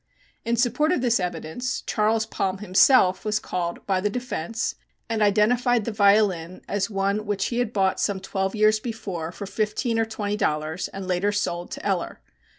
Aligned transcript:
In 0.43 0.55
support 0.55 0.91
of 0.91 1.01
this 1.01 1.19
evidence 1.19 1.83
Charles 1.85 2.25
Palm 2.25 2.57
himself 2.57 3.23
was 3.23 3.37
called 3.37 3.85
by 3.85 4.01
the 4.01 4.09
defense 4.09 4.73
and 5.07 5.21
identified 5.21 5.85
the 5.85 5.91
violin 5.91 6.63
as 6.67 6.89
one 6.89 7.23
which 7.27 7.45
he 7.49 7.59
had 7.59 7.71
bought 7.71 7.99
some 7.99 8.19
twelve 8.19 8.55
years 8.55 8.79
before 8.79 9.31
for 9.31 9.45
fifteen 9.45 9.99
or 9.99 10.05
twenty 10.05 10.37
dollars 10.37 10.87
and 10.87 11.07
later 11.07 11.31
sold 11.31 11.69
to 11.73 11.85
Eller. 11.85 12.19